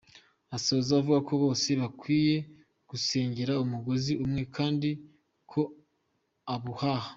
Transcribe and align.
Asoza 0.55 0.91
avuga 0.99 1.19
ko 1.27 1.33
bose 1.43 1.69
bakwiye 1.81 2.35
gusenyera 2.89 3.53
umugozi 3.63 4.11
umwe 4.25 4.43
kandi 4.55 4.89
ko 5.51 5.61
abubaha!’. 6.55 7.09